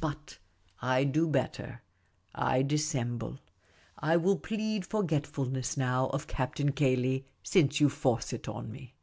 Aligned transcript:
But 0.00 0.38
I 0.80 1.02
do 1.02 1.26
better; 1.26 1.82
I 2.36 2.62
dissemble. 2.62 3.40
I 3.98 4.16
will 4.16 4.36
plead 4.38 4.84
forgetfuluess 4.84 5.76
now 5.76 6.06
of 6.10 6.28
Captain 6.28 6.70
Cayley, 6.70 7.24
since 7.42 7.80
you 7.80 7.88
force 7.88 8.32
it 8.32 8.48
on 8.48 8.70
me. 8.70 8.94